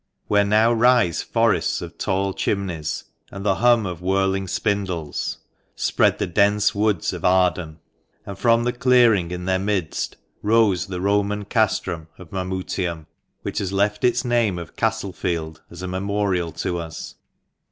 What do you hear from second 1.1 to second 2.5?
forests of tall